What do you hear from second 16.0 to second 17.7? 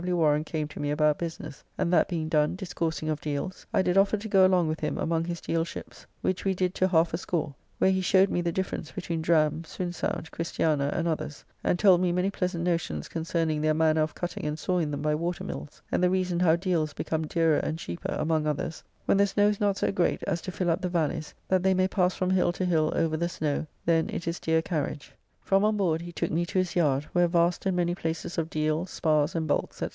the reason how deals become dearer